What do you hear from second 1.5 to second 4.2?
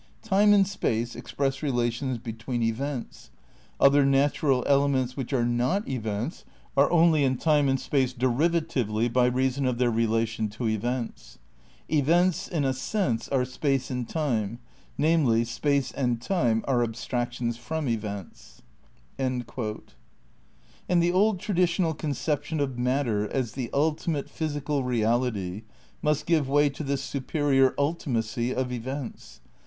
relations between events. Other